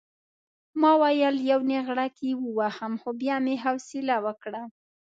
ما 0.81 0.91
ویل 1.01 1.35
یو 1.51 1.59
نېغړک 1.71 2.15
یې 2.25 2.31
ووهم 2.37 2.93
خو 3.01 3.09
بیا 3.21 3.35
مې 3.45 3.55
حوصله 3.63 4.15
وکړه. 4.25 4.61